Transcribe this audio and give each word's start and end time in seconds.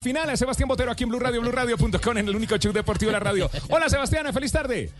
Final, 0.00 0.38
Sebastián 0.38 0.68
Botero 0.68 0.92
aquí 0.92 1.02
en 1.02 1.08
Blue 1.08 1.18
Radio, 1.18 1.40
BlueRadio.com, 1.40 2.18
en 2.18 2.28
el 2.28 2.36
único 2.36 2.56
show 2.56 2.72
deportivo 2.72 3.08
de 3.08 3.14
la 3.14 3.18
radio. 3.18 3.50
Hola 3.68 3.88
Sebastián, 3.88 4.32
feliz 4.32 4.52
tarde. 4.52 4.90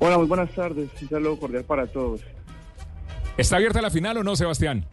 Hola, 0.00 0.18
muy 0.18 0.26
buenas 0.26 0.50
tardes. 0.50 0.90
Un 1.00 1.08
saludo 1.08 1.38
cordial 1.38 1.62
para 1.62 1.86
todos. 1.86 2.22
¿Está 3.36 3.56
abierta 3.56 3.80
la 3.80 3.90
final 3.90 4.16
o 4.16 4.24
no, 4.24 4.34
Sebastián? 4.34 4.84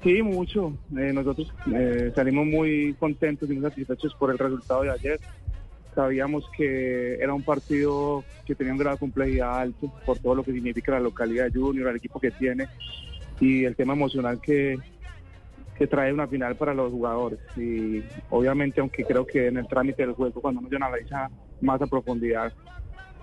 Sí, 0.00 0.22
mucho. 0.22 0.74
Eh, 0.96 1.12
nosotros 1.12 1.52
eh, 1.74 2.12
salimos 2.14 2.46
muy 2.46 2.94
contentos 3.00 3.50
y 3.50 3.54
muy 3.54 3.62
satisfechos 3.62 4.14
por 4.14 4.30
el 4.30 4.38
resultado 4.38 4.82
de 4.82 4.92
ayer. 4.92 5.18
Sabíamos 5.92 6.48
que 6.56 7.14
era 7.14 7.34
un 7.34 7.42
partido 7.42 8.22
que 8.46 8.54
tenía 8.54 8.74
un 8.74 8.78
grado 8.78 8.94
de 8.94 9.00
complejidad 9.00 9.58
alto 9.58 9.92
por 10.06 10.20
todo 10.20 10.36
lo 10.36 10.44
que 10.44 10.52
significa 10.52 10.92
la 10.92 11.00
localidad 11.00 11.50
de 11.50 11.58
Junior, 11.58 11.88
el 11.88 11.96
equipo 11.96 12.20
que 12.20 12.30
tiene 12.30 12.68
y 13.40 13.64
el 13.64 13.74
tema 13.74 13.94
emocional 13.94 14.40
que, 14.40 14.78
que 15.80 15.86
trae 15.86 16.12
una 16.12 16.28
final 16.28 16.56
para 16.56 16.74
los 16.74 16.92
jugadores. 16.92 17.38
Y 17.56 18.02
obviamente, 18.28 18.82
aunque 18.82 19.02
creo 19.02 19.26
que 19.26 19.46
en 19.46 19.56
el 19.56 19.66
trámite 19.66 20.04
del 20.04 20.14
juego, 20.14 20.42
cuando 20.42 20.60
uno 20.60 20.76
analiza 20.76 21.30
más 21.62 21.80
a 21.80 21.86
profundidad, 21.86 22.52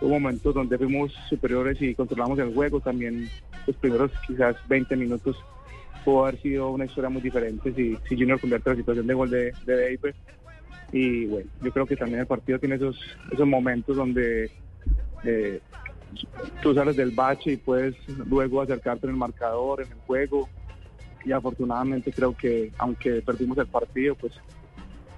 hubo 0.01 0.09
momentos 0.09 0.55
donde 0.55 0.75
fuimos 0.75 1.13
superiores 1.29 1.79
y 1.83 1.93
controlamos 1.93 2.39
el 2.39 2.55
juego. 2.55 2.79
También 2.79 3.29
los 3.67 3.75
primeros 3.75 4.11
quizás 4.25 4.55
20 4.67 4.95
minutos 4.95 5.37
pudo 6.03 6.25
haber 6.25 6.41
sido 6.41 6.71
una 6.71 6.85
historia 6.85 7.11
muy 7.11 7.21
diferente 7.21 7.71
si, 7.73 7.95
si 8.09 8.15
Junior 8.17 8.39
convierte 8.39 8.71
la 8.71 8.75
situación 8.77 9.05
de 9.05 9.13
gol 9.13 9.29
de, 9.29 9.53
de 9.67 9.75
David. 9.79 10.15
Y 10.91 11.25
bueno, 11.27 11.51
yo 11.61 11.71
creo 11.71 11.85
que 11.85 11.95
también 11.95 12.21
el 12.21 12.27
partido 12.27 12.57
tiene 12.57 12.73
esos, 12.73 12.99
esos 13.31 13.45
momentos 13.45 13.95
donde 13.95 14.49
eh, 15.25 15.59
tú 16.63 16.73
sales 16.73 16.95
del 16.95 17.11
bache 17.11 17.51
y 17.51 17.57
puedes 17.57 17.95
luego 18.25 18.61
acercarte 18.61 19.05
en 19.05 19.11
el 19.11 19.17
marcador, 19.17 19.83
en 19.83 19.91
el 19.91 19.97
juego 20.07 20.49
y 21.27 21.33
afortunadamente 21.33 22.11
creo 22.13 22.35
que 22.35 22.71
aunque 22.77 23.21
perdimos 23.21 23.57
el 23.57 23.67
partido, 23.67 24.15
pues 24.15 24.33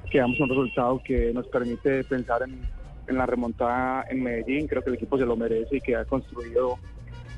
quedamos 0.10 0.40
un 0.40 0.50
resultado 0.50 1.02
que 1.06 1.32
nos 1.34 1.48
permite 1.48 2.04
pensar 2.04 2.42
en, 2.44 2.60
la 3.16 3.26
remontada 3.26 4.06
en 4.10 4.24
Medellín. 4.24 4.68
Creo 4.68 4.84
que 4.84 4.90
el 4.90 4.96
equipo 4.96 5.18
se 5.18 5.26
lo 5.26 5.36
merece 5.36 5.78
y 5.78 5.82
que 5.82 5.96
ha 5.96 6.06
construido, 6.06 6.78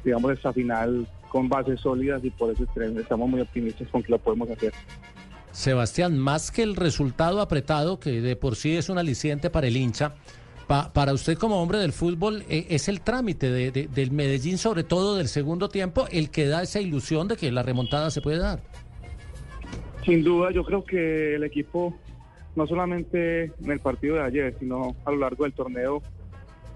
digamos, 0.04 0.32
esta 0.32 0.54
final 0.54 1.08
con 1.30 1.50
bases 1.50 1.80
sólidas 1.82 2.24
y 2.24 2.30
por 2.30 2.52
eso 2.52 2.66
estamos 2.98 3.30
muy 3.30 3.42
optimistas 3.42 3.88
con 3.90 4.04
que 4.04 4.12
lo 4.12 4.20
podemos 4.20 4.50
hacer. 4.50 4.74
Sebastián, 5.52 6.18
más 6.18 6.50
que 6.50 6.64
el 6.64 6.76
resultado 6.78 7.42
apretado, 7.42 8.00
que 8.00 8.22
de 8.22 8.36
por 8.38 8.56
sí 8.56 8.78
es 8.78 8.90
un 8.90 8.98
aliciente 8.98 9.50
para 9.50 9.68
el 9.68 9.76
hincha, 9.76 10.14
para 10.68 11.14
usted 11.14 11.38
como 11.38 11.62
hombre 11.62 11.80
del 11.80 11.92
fútbol, 11.92 12.44
eh, 12.50 12.68
es 12.70 12.88
el 12.88 13.02
trámite 13.02 13.52
del 13.52 14.12
Medellín, 14.12 14.58
sobre 14.58 14.84
todo 14.84 15.16
del 15.18 15.28
segundo 15.28 15.70
tiempo, 15.70 16.08
el 16.12 16.30
que 16.30 16.48
da 16.48 16.62
esa 16.62 16.80
ilusión 16.80 17.28
de 17.28 17.38
que 17.38 17.52
la 17.52 17.64
remontada 17.64 18.10
se 18.12 18.22
puede 18.22 18.38
dar. 18.38 18.62
Sin 20.06 20.24
duda, 20.24 20.52
yo 20.52 20.64
creo 20.64 20.84
que 20.84 21.36
el 21.36 21.44
equipo, 21.44 21.94
no 22.56 22.66
solamente 22.66 23.44
en 23.44 23.72
el 23.72 23.80
partido 23.80 24.16
de 24.16 24.24
ayer, 24.24 24.56
sino 24.60 24.96
a 25.06 25.12
lo 25.12 25.18
largo 25.18 25.44
del 25.44 25.54
torneo, 25.54 26.02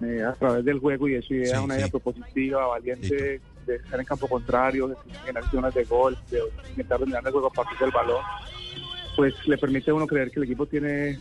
eh, 0.02 0.24
a 0.24 0.34
través 0.34 0.66
del 0.66 0.80
juego 0.80 1.08
y 1.08 1.14
de 1.14 1.22
su 1.22 1.34
idea, 1.34 1.62
una 1.62 1.76
idea 1.76 1.88
propositiva, 1.88 2.68
valiente, 2.68 3.40
de 3.66 3.76
estar 3.76 4.00
en 4.00 4.06
campo 4.06 4.28
contrario, 4.28 4.90
de 4.90 4.96
generar 5.26 5.50
zonas 5.50 5.74
de 5.74 5.84
gol, 5.86 6.18
de 6.30 6.40
intentar 6.70 7.00
dominar 7.00 7.24
el 7.26 7.32
juego 7.32 7.48
a 7.48 7.52
partir 7.52 7.78
del 7.80 7.92
balón, 7.92 8.22
pues 9.16 9.34
le 9.48 9.58
permite 9.58 9.92
a 9.92 9.94
uno 9.94 10.06
creer 10.06 10.30
que 10.30 10.40
el 10.40 10.44
equipo 10.44 10.66
tiene 10.66 11.18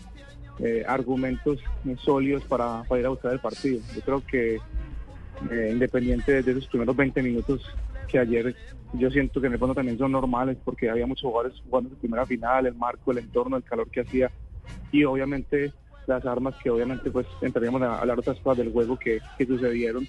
eh, 0.60 0.84
argumentos 0.86 1.60
sólidos 1.98 2.44
para, 2.44 2.84
ir 2.98 3.06
a 3.06 3.10
buscar 3.10 3.32
el 3.32 3.40
partido. 3.40 3.80
Yo 3.94 4.00
creo 4.02 4.22
que 4.26 4.56
eh, 5.50 5.70
independiente 5.72 6.42
de 6.42 6.52
esos 6.52 6.66
primeros 6.68 6.96
20 6.96 7.22
minutos 7.22 7.62
que 8.08 8.18
ayer 8.18 8.54
yo 8.92 9.10
siento 9.10 9.40
que 9.40 9.48
en 9.48 9.54
el 9.54 9.58
fondo 9.58 9.74
también 9.74 9.98
son 9.98 10.12
normales 10.12 10.56
porque 10.64 10.88
había 10.88 11.06
muchos 11.06 11.24
jugadores 11.24 11.60
jugando 11.68 11.90
su 11.90 11.96
primera 11.96 12.24
final, 12.24 12.66
el 12.66 12.74
marco, 12.74 13.10
el 13.10 13.18
entorno, 13.18 13.56
el 13.56 13.64
calor 13.64 13.90
que 13.90 14.02
hacía 14.02 14.30
y 14.92 15.02
obviamente 15.04 15.72
las 16.06 16.24
armas 16.24 16.54
que 16.62 16.70
obviamente 16.70 17.10
pues 17.10 17.26
entraríamos 17.40 17.82
a 17.82 17.98
hablar 17.98 18.18
otras 18.18 18.38
cosas 18.38 18.58
del 18.58 18.72
juego 18.72 18.96
que, 18.96 19.20
sucedieron 19.44 20.06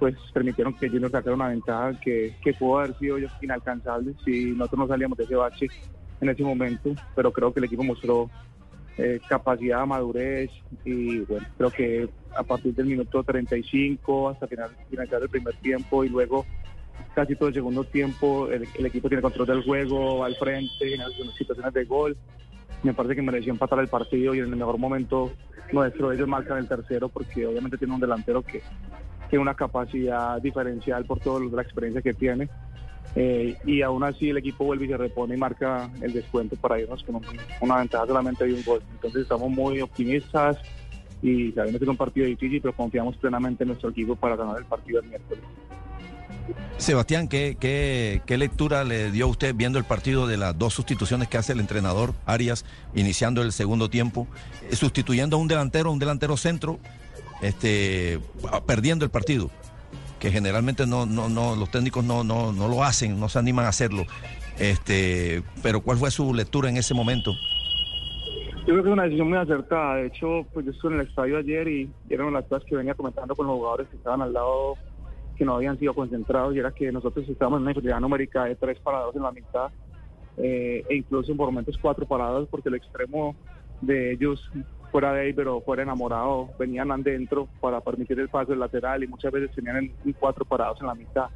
pues 0.00 0.14
permitieron 0.32 0.74
que 0.74 0.88
Junior 0.88 1.10
sacara 1.10 1.36
una 1.36 1.48
ventaja 1.48 1.98
que, 2.00 2.34
que 2.42 2.52
pudo 2.52 2.80
haber 2.80 2.98
sido 2.98 3.18
inalcanzable 3.40 4.14
si 4.24 4.46
nosotros 4.50 4.80
no 4.80 4.88
salíamos 4.88 5.16
de 5.16 5.24
ese 5.24 5.36
bache 5.36 5.68
en 6.20 6.28
ese 6.28 6.42
momento, 6.42 6.94
pero 7.14 7.32
creo 7.32 7.52
que 7.52 7.60
el 7.60 7.64
equipo 7.64 7.84
mostró 7.84 8.30
eh, 8.98 9.20
capacidad, 9.28 9.84
madurez 9.86 10.50
y 10.84 11.20
bueno, 11.20 11.46
creo 11.58 11.70
que 11.70 12.08
a 12.34 12.42
partir 12.42 12.74
del 12.74 12.86
minuto 12.86 13.22
35 13.22 14.30
hasta 14.30 14.46
final, 14.46 14.70
finalizar 14.88 15.22
el 15.22 15.28
primer 15.28 15.54
tiempo 15.56 16.04
y 16.04 16.08
luego 16.08 16.46
casi 17.14 17.36
todo 17.36 17.48
el 17.48 17.54
segundo 17.54 17.84
tiempo 17.84 18.48
el, 18.48 18.66
equipo 18.86 19.08
tiene 19.08 19.22
control 19.22 19.46
del 19.46 19.64
juego, 19.64 20.24
al 20.24 20.34
frente, 20.36 20.94
en 20.94 21.00
algunas 21.00 21.34
situaciones 21.34 21.72
de 21.74 21.84
gol. 21.84 22.16
Me 22.82 22.94
parece 22.94 23.16
que 23.16 23.22
mereció 23.22 23.52
empatar 23.52 23.80
el 23.80 23.88
partido 23.88 24.34
y 24.34 24.38
en 24.38 24.46
el 24.46 24.56
mejor 24.56 24.78
momento 24.78 25.32
nuestro 25.72 26.12
ellos 26.12 26.28
marcan 26.28 26.58
el 26.58 26.68
tercero 26.68 27.08
porque 27.08 27.46
obviamente 27.46 27.76
tiene 27.76 27.94
un 27.94 28.00
delantero 28.00 28.42
que 28.42 28.62
tiene 29.28 29.42
una 29.42 29.54
capacidad 29.54 30.40
diferencial 30.40 31.04
por 31.04 31.18
toda 31.20 31.40
la 31.44 31.62
experiencia 31.62 32.00
que 32.00 32.14
tiene 32.14 32.48
eh, 33.14 33.56
y 33.64 33.82
aún 33.82 34.04
así 34.04 34.30
el 34.30 34.38
equipo 34.38 34.64
vuelve 34.64 34.86
y 34.86 34.88
se 34.88 34.96
repone 34.96 35.34
y 35.34 35.38
marca 35.38 35.90
el 36.00 36.12
descuento 36.12 36.56
para 36.56 36.80
irnos 36.80 37.02
con 37.02 37.20
una 37.60 37.76
ventaja 37.76 38.06
solamente 38.06 38.44
de 38.44 38.54
un 38.54 38.64
gol. 38.64 38.82
Entonces 38.92 39.22
estamos 39.22 39.50
muy 39.50 39.80
optimistas 39.80 40.58
y 41.22 41.52
sabemos 41.52 41.78
que 41.78 41.84
es 41.84 41.90
un 41.90 41.96
partido 41.96 42.26
difícil, 42.26 42.60
pero 42.60 42.74
confiamos 42.74 43.16
plenamente 43.16 43.64
en 43.64 43.68
nuestro 43.68 43.90
equipo 43.90 44.16
para 44.16 44.36
ganar 44.36 44.58
el 44.58 44.64
partido 44.64 45.00
el 45.00 45.08
miércoles. 45.08 45.44
Sebastián, 46.78 47.26
¿qué, 47.26 47.56
qué, 47.58 48.22
qué 48.26 48.36
lectura 48.36 48.84
le 48.84 49.10
dio 49.10 49.28
usted 49.28 49.54
viendo 49.54 49.78
el 49.78 49.84
partido 49.84 50.26
de 50.26 50.36
las 50.36 50.56
dos 50.56 50.74
sustituciones 50.74 51.28
que 51.28 51.38
hace 51.38 51.52
el 51.54 51.60
entrenador 51.60 52.14
Arias 52.26 52.64
iniciando 52.94 53.42
el 53.42 53.52
segundo 53.52 53.88
tiempo, 53.88 54.28
eh, 54.70 54.76
sustituyendo 54.76 55.36
a 55.36 55.40
un 55.40 55.48
delantero, 55.48 55.90
un 55.90 55.98
delantero 55.98 56.36
centro, 56.36 56.78
este, 57.40 58.20
perdiendo 58.66 59.04
el 59.04 59.10
partido? 59.10 59.50
Que 60.18 60.30
generalmente 60.30 60.86
no, 60.86 61.06
no, 61.06 61.28
no, 61.28 61.56
los 61.56 61.70
técnicos 61.70 62.04
no, 62.04 62.24
no, 62.24 62.52
no 62.52 62.68
lo 62.68 62.82
hacen, 62.82 63.18
no 63.20 63.28
se 63.28 63.38
animan 63.38 63.66
a 63.66 63.68
hacerlo. 63.68 64.04
Este, 64.58 65.42
pero 65.62 65.80
¿cuál 65.80 65.98
fue 65.98 66.10
su 66.10 66.32
lectura 66.32 66.68
en 66.68 66.76
ese 66.76 66.94
momento? 66.94 67.32
Yo 68.66 68.72
creo 68.72 68.82
que 68.82 68.88
es 68.88 68.92
una 68.94 69.04
decisión 69.04 69.28
muy 69.28 69.38
acertada. 69.38 69.96
De 69.96 70.06
hecho, 70.06 70.46
pues 70.52 70.66
yo 70.66 70.72
estuve 70.72 70.94
en 70.94 71.00
el 71.00 71.06
estadio 71.06 71.38
ayer 71.38 71.68
y 71.68 71.90
eran 72.08 72.32
las 72.32 72.44
cosas 72.46 72.64
que 72.64 72.74
venía 72.74 72.94
comentando 72.94 73.36
con 73.36 73.46
los 73.46 73.56
jugadores 73.56 73.88
que 73.88 73.96
estaban 73.96 74.22
al 74.22 74.32
lado, 74.32 74.76
que 75.36 75.44
no 75.44 75.54
habían 75.54 75.78
sido 75.78 75.94
concentrados, 75.94 76.54
y 76.54 76.58
era 76.58 76.72
que 76.72 76.90
nosotros 76.90 77.28
estábamos 77.28 77.58
en 77.58 77.62
una 77.62 77.70
inferioridad 77.72 78.00
numérica 78.00 78.44
de 78.44 78.56
tres 78.56 78.80
parados 78.80 79.14
en 79.14 79.22
la 79.22 79.30
mitad, 79.30 79.70
eh, 80.38 80.84
e 80.88 80.96
incluso 80.96 81.30
en 81.30 81.36
momentos 81.36 81.78
cuatro 81.80 82.06
parados, 82.06 82.48
porque 82.50 82.68
el 82.68 82.74
extremo 82.74 83.36
de 83.82 84.12
ellos 84.12 84.50
fuera 84.90 85.12
de 85.12 85.22
ahí, 85.22 85.32
pero 85.32 85.60
fuera 85.60 85.82
enamorado, 85.82 86.50
venían 86.58 86.90
adentro 86.90 87.48
para 87.60 87.80
permitir 87.80 88.18
el 88.20 88.28
paso 88.28 88.52
del 88.52 88.60
lateral 88.60 89.02
y 89.02 89.06
muchas 89.06 89.32
veces 89.32 89.54
tenían 89.54 89.90
cuatro 90.18 90.44
parados 90.44 90.80
en 90.80 90.86
la 90.86 90.94
mitad. 90.94 91.26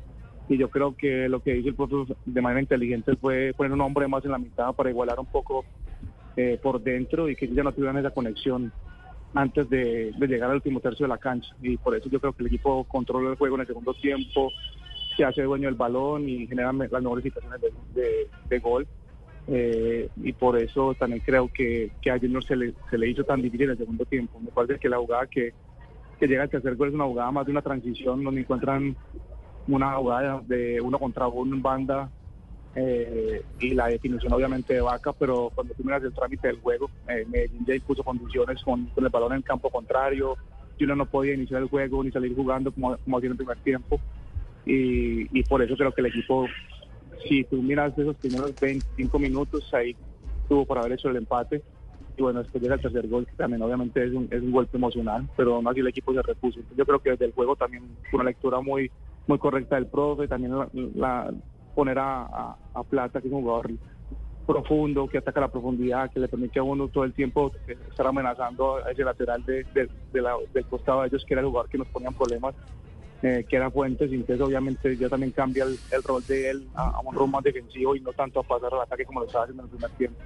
Y 0.49 0.59
yo 0.59 0.69
creo 0.69 0.97
que 0.97 1.29
lo 1.29 1.41
que 1.41 1.57
hizo 1.57 1.69
el 1.69 1.75
profesor 1.75 2.17
de 2.25 2.41
manera 2.41 2.61
inteligente 2.61 3.15
fue 3.17 3.53
poner 3.57 3.73
un 3.73 3.81
hombre 3.81 4.09
más 4.09 4.25
en 4.25 4.33
la 4.33 4.39
mitad 4.39 4.73
para 4.75 4.91
igualar 4.91 5.21
un 5.21 5.27
poco 5.27 5.65
eh, 6.37 6.59
por 6.63 6.83
dentro 6.83 7.29
y 7.29 7.37
que 7.37 7.49
ya 7.49 7.63
no 7.63 7.73
tuvieran 7.73 7.99
esa 7.99 8.11
conexión 8.11 8.73
antes 9.35 9.71
de, 9.71 10.13
llegar 10.19 10.51
al 10.51 10.57
último 10.57 10.81
tercio 10.81 11.05
de 11.05 11.11
la 11.11 11.19
cancha. 11.19 11.55
Y 11.63 11.77
por 11.77 11.95
eso 11.95 12.09
yo 12.09 12.19
creo 12.19 12.33
que 12.33 12.43
el 12.43 12.49
equipo 12.49 12.85
controla 12.85 13.31
el 13.31 13.37
juego 13.37 13.55
en 13.57 13.61
el 13.63 13.67
segundo 13.69 13.95
tiempo, 13.95 14.51
se 15.17 15.25
hace 15.25 15.43
dueño 15.43 15.69
del 15.69 15.77
balón 15.77 16.29
y 16.29 16.47
genera 16.47 16.73
las 16.73 17.03
mejores 17.03 17.25
situaciones 17.25 17.61
de 17.61 18.59
gol. 18.59 18.89
Eh, 19.53 20.09
y 20.23 20.33
por 20.33 20.57
eso 20.57 20.95
también 20.95 21.23
creo 21.27 21.51
que, 21.53 21.91
que 22.01 22.11
a 22.11 22.19
Junior 22.19 22.45
se 22.45 22.55
le, 22.55 22.73
se 22.89 22.97
le 22.97 23.09
hizo 23.09 23.25
tan 23.25 23.43
difícil 23.43 23.65
en 23.65 23.71
el 23.71 23.79
segundo 23.79 24.05
tiempo. 24.05 24.39
Me 24.39 24.51
parece 24.51 24.79
que 24.79 24.89
la 24.89 24.99
jugada 24.99 25.27
que, 25.27 25.53
que 26.19 26.29
llega 26.29 26.45
al 26.45 26.51
tercer 26.51 26.77
gol 26.77 26.89
es 26.89 26.95
una 26.95 27.07
jugada 27.07 27.33
más 27.33 27.47
de 27.47 27.53
una 27.53 27.63
transición 27.63 28.23
donde 28.23 28.43
encuentran 28.43 28.97
una 29.67 29.95
jugada 29.97 30.41
de 30.47 30.81
uno 30.81 30.99
contra 30.99 31.27
uno 31.27 31.57
banda 31.61 32.11
eh, 32.77 33.43
y 33.59 33.71
la 33.71 33.89
definición 33.89 34.33
obviamente 34.33 34.75
de 34.75 34.81
Vaca, 34.81 35.13
pero 35.13 35.51
cuando 35.53 35.75
tú 35.75 35.83
miras 35.83 36.05
el 36.05 36.15
trámite 36.15 36.47
del 36.47 36.61
juego, 36.61 36.89
eh, 37.09 37.27
Medellín 37.29 37.67
ya 37.67 37.75
impuso 37.75 38.05
condiciones 38.05 38.63
con, 38.63 38.87
con, 38.87 39.05
el 39.05 39.11
balón 39.11 39.33
en 39.33 39.43
campo 39.43 39.69
contrario, 39.71 40.37
Junior 40.79 40.97
no 40.97 41.07
podía 41.07 41.35
iniciar 41.35 41.63
el 41.63 41.69
juego 41.69 42.05
ni 42.05 42.13
salir 42.13 42.35
jugando 42.37 42.71
como, 42.71 42.97
como 42.99 43.19
hacía 43.19 43.31
el 43.31 43.37
primer 43.37 43.59
tiempo 43.59 44.01
y, 44.65 45.37
y 45.37 45.43
por 45.43 45.61
eso 45.63 45.77
creo 45.77 45.93
que 45.93 46.01
el 46.01 46.07
equipo 46.07 46.47
si 47.27 47.45
tú 47.45 47.63
miras 47.63 47.97
esos 47.99 48.17
primeros 48.17 48.59
25 48.61 49.19
minutos, 49.19 49.73
ahí 49.73 49.97
tuvo 50.49 50.65
por 50.65 50.79
haber 50.79 50.93
hecho 50.93 51.09
el 51.09 51.17
empate. 51.17 51.63
Y 52.17 52.23
bueno, 52.23 52.41
después 52.41 52.63
llega 52.63 52.75
el 52.75 52.81
tercer 52.81 53.09
gol, 53.09 53.27
que 53.27 53.37
también 53.37 53.63
obviamente 53.63 54.05
es 54.05 54.13
un, 54.13 54.29
es 54.31 54.43
un 54.43 54.51
golpe 54.51 54.77
emocional, 54.77 55.29
pero 55.37 55.55
aún 55.55 55.67
así 55.69 55.81
el 55.81 55.87
equipo 55.87 56.13
se 56.13 56.23
repuso. 56.23 56.61
yo 56.77 56.85
creo 56.85 56.99
que 56.99 57.11
desde 57.11 57.27
el 57.27 57.33
juego 57.33 57.57
también 57.57 57.85
una 58.13 58.25
lectura 58.25 58.61
muy 58.61 58.91
muy 59.27 59.39
correcta 59.39 59.77
del 59.77 59.87
profe, 59.87 60.27
también 60.27 60.53
la, 60.97 61.33
poner 61.75 61.99
a, 61.99 62.57
Plata, 62.89 63.21
que 63.21 63.29
es 63.29 63.33
un 63.33 63.43
jugador 63.43 63.71
profundo, 64.47 65.07
que 65.07 65.19
ataca 65.19 65.41
la 65.41 65.49
profundidad, 65.49 66.11
que 66.11 66.19
le 66.19 66.27
permite 66.27 66.59
a 66.59 66.63
uno 66.63 66.89
todo 66.89 67.05
el 67.05 67.13
tiempo 67.13 67.53
estar 67.67 68.07
amenazando 68.07 68.77
a 68.77 68.91
ese 68.91 69.05
lateral 69.05 69.45
de, 69.45 69.65
del 69.73 70.65
costado 70.69 71.03
de 71.03 71.09
ellos, 71.09 71.25
que 71.25 71.35
era 71.35 71.43
el 71.43 71.47
jugador 71.47 71.71
que 71.71 71.79
nos 71.79 71.87
ponían 71.89 72.15
problemas 72.15 72.55
eh, 73.23 73.45
que 73.49 73.57
era 73.57 73.71
Fuentes, 73.71 74.11
y 74.11 74.15
entonces 74.15 74.41
obviamente 74.41 74.97
ya 74.97 75.09
también 75.09 75.33
cambia 75.33 75.65
el, 75.65 76.03
rol 76.03 76.25
de 76.27 76.51
él 76.51 76.69
a, 76.75 77.01
un 77.01 77.15
rol 77.15 77.31
más 77.31 77.43
defensivo 77.43 77.95
y 77.95 78.01
no 78.01 78.13
tanto 78.13 78.41
a 78.41 78.43
pasar 78.43 78.73
al 78.73 78.81
ataque 78.81 79.05
como 79.05 79.21
lo 79.21 79.27
estaba 79.27 79.45
haciendo 79.45 79.63
en 79.63 79.69
el 79.69 79.77
primer 79.77 79.97
tiempo. 79.97 80.21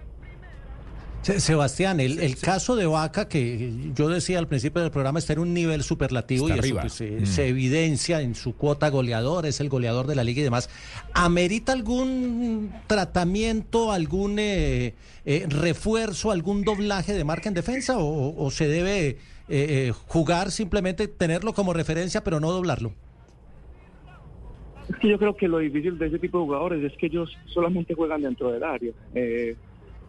Sebastián, 1.25 2.01
el, 2.01 2.37
caso 2.37 2.77
de 2.77 2.87
Vaca, 2.87 3.29
que 3.29 3.73
yo 3.95 4.09
decía 4.09 4.39
al 4.39 4.47
principio 4.47 4.83
del 4.83 4.91
programa, 4.91 5.19
está 5.19 5.33
en 5.33 5.39
un 5.39 5.55
nivel 5.55 5.83
superlativo 5.83 6.49
y 6.49 6.53
eso 6.53 6.77
pues, 6.79 7.01
mm. 7.01 7.25
se 7.25 7.49
evidencia 7.49 8.21
en 8.21 8.35
su 8.35 8.55
cuota 8.55 8.91
goleador, 8.91 9.47
es 9.47 9.61
el 9.61 9.71
goleador 9.71 10.07
de 10.07 10.17
la 10.17 10.25
liga 10.25 10.41
y 10.41 10.45
demás. 10.45 10.69
¿Amerita 11.15 11.73
algún 11.73 12.73
tratamiento, 12.87 13.91
algún 13.91 14.39
eh, 14.39 14.95
eh, 15.25 15.47
refuerzo, 15.49 16.31
algún 16.31 16.63
doblaje 16.63 17.15
de 17.15 17.25
marca 17.25 17.49
en 17.49 17.55
defensa 17.55 17.97
o, 17.99 18.51
se 18.51 18.69
debe 18.69 19.19
eh, 19.49 19.93
jugar 20.09 20.51
simplemente, 20.51 21.09
tenerlo 21.09 21.53
como 21.53 21.73
referencia, 21.73 22.25
pero 22.25 22.41
no 22.41 22.51
doblarlo? 22.51 22.93
Es 24.89 24.97
que 24.97 25.09
yo 25.09 25.19
creo 25.19 25.35
que 25.37 25.49
lo 25.49 25.59
difícil 25.59 25.99
de 25.99 26.07
ese 26.07 26.19
tipo 26.19 26.39
de 26.39 26.45
jugadores 26.45 26.93
es 26.93 26.97
que 26.99 27.07
ellos 27.07 27.37
solamente 27.47 27.95
juegan 27.95 28.23
dentro 28.23 28.53
del 28.53 28.63
área. 28.63 28.93
Eh, 29.15 29.57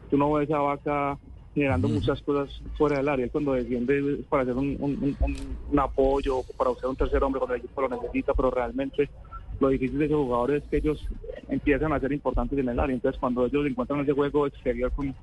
tú 0.10 0.18
no 0.18 0.34
ves 0.34 0.52
a 0.52 0.60
Vaca 0.60 1.18
generando 1.54 1.88
muchas 1.88 2.22
cosas 2.22 2.62
fuera 2.78 2.98
del 2.98 3.08
área. 3.08 3.30
cuando 3.30 3.54
defiende 3.54 4.20
para 4.28 4.44
hacer 4.44 4.56
un, 4.56 4.78
un, 4.80 5.80
apoyo, 5.80 6.44
para 6.58 6.72
usar 6.72 6.90
un 6.90 6.98
tercer 6.98 7.24
hombre 7.24 7.40
cuando 7.40 7.56
el 7.56 7.62
equipo 7.62 7.82
lo 7.82 7.90
necesita, 7.90 8.34
pero 8.34 8.52
realmente 8.52 9.10
lo 9.62 9.70
difícil 9.70 9.98
de 9.98 10.06
esos 10.06 10.18
jugadores 10.18 10.64
es 10.64 10.70
que 10.70 10.78
ellos 10.78 11.08
empiezan 11.48 11.94
a 11.94 12.00
ser 12.02 12.12
importantes 12.12 12.60
en 12.60 12.68
el 12.68 12.78
área. 12.78 12.94
Entonces, 12.94 13.18
cuando 13.18 13.46
ellos 13.46 13.66
encuentran 13.66 14.02
ese 14.02 14.12
juego 14.12 14.48
exterior 14.48 14.92
con, 14.92 15.16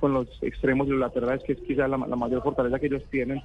con 0.00 0.14
los 0.14 0.28
extremos 0.42 0.86
y 0.86 0.90
los 0.90 1.00
laterales, 1.00 1.42
que 1.44 1.52
es 1.52 1.60
quizás 1.60 1.88
la, 1.88 1.98
la 1.98 2.16
mayor 2.16 2.42
fortaleza 2.42 2.78
que 2.78 2.86
ellos 2.86 3.04
tienen, 3.10 3.40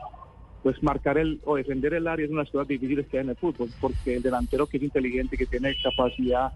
pues 0.64 0.82
marcar 0.82 1.20
el 1.20 1.40
o 1.46 1.58
defender 1.58 1.94
el 1.94 2.08
área 2.08 2.26
es 2.26 2.32
una 2.32 2.40
de 2.40 2.46
las 2.46 2.52
cosas 2.52 2.68
difíciles 2.68 3.06
que 3.08 3.18
hay 3.18 3.24
en 3.24 3.30
el 3.30 3.36
fútbol, 3.36 3.70
porque 3.80 4.16
el 4.16 4.24
delantero 4.24 4.66
que 4.66 4.78
es 4.78 4.84
inteligente, 4.84 5.38
que 5.38 5.46
tiene 5.46 5.76
capacidad, 5.84 6.54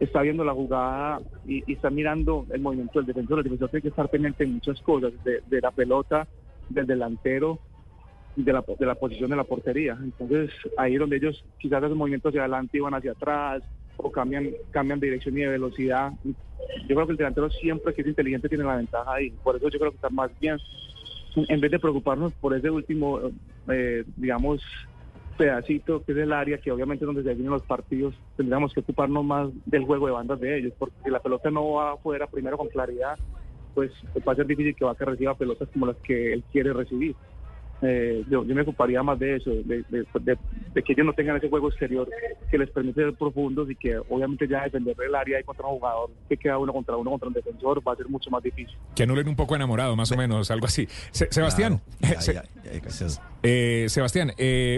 está 0.00 0.22
viendo 0.22 0.44
la 0.44 0.52
jugada 0.52 1.20
y, 1.46 1.72
está 1.72 1.90
mirando 1.90 2.46
el 2.50 2.60
movimiento 2.60 2.98
del 2.98 3.06
defensor. 3.06 3.38
El 3.38 3.44
defensor 3.44 3.70
tiene 3.70 3.82
que 3.82 3.88
estar 3.88 4.08
pendiente 4.08 4.44
en 4.44 4.54
muchas 4.54 4.80
cosas, 4.80 5.12
de, 5.22 5.60
la 5.60 5.70
pelota, 5.70 6.26
del 6.68 6.86
delantero, 6.86 7.60
de 8.34 8.52
la, 8.52 8.64
de 8.76 8.86
la 8.86 8.94
posición 8.96 9.30
de 9.30 9.36
la 9.36 9.44
portería. 9.44 9.96
Entonces 10.02 10.50
ahí 10.76 10.94
es 10.94 11.00
donde 11.00 11.16
ellos 11.16 11.44
quizás 11.58 11.82
hacen 11.82 11.96
movimientos 11.96 12.30
hacia 12.30 12.42
adelante 12.42 12.76
y 12.76 12.80
van 12.80 12.94
hacia 12.94 13.12
atrás 13.12 13.62
o 13.96 14.10
cambian, 14.10 14.50
cambian 14.70 15.00
de 15.00 15.06
dirección 15.06 15.36
y 15.36 15.42
de 15.42 15.48
velocidad. 15.48 16.12
Yo 16.24 16.94
creo 16.94 17.06
que 17.06 17.12
el 17.12 17.18
delantero 17.18 17.50
siempre 17.50 17.94
que 17.94 18.02
es 18.02 18.08
inteligente 18.08 18.48
tiene 18.48 18.64
la 18.64 18.76
ventaja 18.76 19.12
ahí. 19.12 19.30
Por 19.42 19.56
eso 19.56 19.68
yo 19.68 19.78
creo 19.78 19.90
que 19.90 19.96
está 19.96 20.10
más 20.10 20.30
bien 20.40 20.58
en 21.36 21.60
vez 21.60 21.70
de 21.70 21.78
preocuparnos 21.78 22.32
por 22.34 22.54
ese 22.54 22.70
último, 22.70 23.20
eh, 23.68 24.04
digamos, 24.16 24.62
pedacito 25.36 26.04
que 26.04 26.12
es 26.12 26.18
el 26.18 26.32
área 26.32 26.58
que 26.58 26.70
obviamente 26.70 27.04
es 27.04 27.06
donde 27.06 27.22
se 27.22 27.30
definen 27.30 27.50
los 27.50 27.62
partidos, 27.62 28.14
tendríamos 28.36 28.72
que 28.72 28.80
ocuparnos 28.80 29.24
más 29.24 29.48
del 29.66 29.84
juego 29.84 30.06
de 30.06 30.12
bandas 30.12 30.40
de 30.40 30.58
ellos, 30.58 30.72
porque 30.78 30.94
si 31.04 31.10
la 31.10 31.20
pelota 31.20 31.50
no 31.50 31.72
va 31.72 31.92
afuera 31.92 32.26
primero 32.26 32.56
con 32.56 32.68
claridad, 32.68 33.18
pues 33.74 33.90
va 34.26 34.32
a 34.32 34.36
ser 34.36 34.46
difícil 34.46 34.76
que 34.76 34.84
Vaca 34.84 35.04
reciba 35.04 35.34
pelotas 35.34 35.68
como 35.72 35.86
las 35.86 35.96
que 35.96 36.32
él 36.32 36.44
quiere 36.52 36.72
recibir. 36.72 37.16
Eh, 37.82 38.24
yo, 38.30 38.44
me 38.44 38.62
ocuparía 38.62 39.02
más 39.02 39.18
de 39.18 39.36
eso, 39.36 39.50
de, 39.50 39.84
que 40.82 40.92
ellos 40.92 41.06
no 41.06 41.12
tengan 41.12 41.36
ese 41.36 41.48
juego 41.48 41.68
exterior 41.68 42.08
que 42.50 42.58
les 42.58 42.70
permite 42.70 43.02
ser 43.02 43.14
profundos 43.14 43.70
y 43.70 43.76
que 43.76 43.98
obviamente 43.98 44.48
ya 44.48 44.62
defender 44.64 44.96
el 45.06 45.14
área 45.14 45.40
y 45.40 45.44
contra 45.44 45.66
un 45.66 45.78
jugador 45.78 46.10
que 46.28 46.36
queda 46.36 46.58
uno 46.58 46.72
contra 46.72 46.96
uno 46.96 47.10
contra 47.10 47.28
un 47.28 47.34
defensor 47.34 47.86
va 47.86 47.92
a 47.92 47.96
ser 47.96 48.08
mucho 48.08 48.30
más 48.30 48.42
difícil. 48.42 48.74
Que 48.94 49.02
anulen 49.02 49.28
un 49.28 49.36
poco 49.36 49.54
enamorado, 49.56 49.96
más 49.96 50.10
o 50.12 50.16
menos, 50.16 50.50
algo 50.50 50.66
así. 50.66 50.88
Sebastián, 51.10 51.80
Sebastián, 53.88 54.32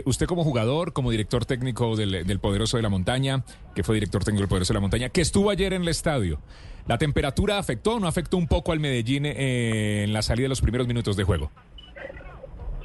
usted 0.05 0.27
como 0.27 0.45
jugador, 0.45 0.93
como 0.93 1.11
director 1.11 1.45
técnico 1.45 1.97
del, 1.97 2.27
del 2.27 2.41
Poderoso 2.41 2.77
de 2.77 2.83
la 2.83 2.89
Montaña, 2.89 3.45
que 3.75 3.83
fue 3.83 3.95
director 3.95 4.25
técnico 4.25 4.43
del 4.43 4.49
Poderoso 4.49 4.73
de 4.73 4.77
la 4.79 4.81
Montaña, 4.81 5.09
que 5.11 5.21
estuvo 5.21 5.51
ayer 5.51 5.73
en 5.73 5.83
el 5.83 5.89
estadio. 5.89 6.41
¿La 6.87 6.99
temperatura 6.99 7.59
afectó 7.59 7.95
o 7.95 8.01
no 8.01 8.07
afectó 8.07 8.37
un 8.37 8.47
poco 8.47 8.73
al 8.73 8.79
Medellín 8.79 9.27
eh, 9.27 10.05
en 10.05 10.13
la 10.13 10.23
salida 10.23 10.45
de 10.45 10.51
los 10.51 10.61
primeros 10.61 10.87
minutos 10.87 11.17
de 11.17 11.25
juego? 11.25 11.51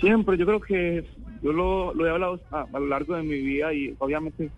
Siempre, 0.02 0.36
yo 0.36 0.48
creo 0.48 0.60
que 0.60 1.06
yo 1.44 1.54
lo, 1.54 2.06
he 2.06 2.10
hablado 2.10 2.40
a, 2.50 2.68
lo 2.74 2.88
largo 2.88 3.16
de 3.16 3.22
mi 3.22 3.40
vida 3.40 3.72
y 3.72 3.96
obviamente 4.00 4.50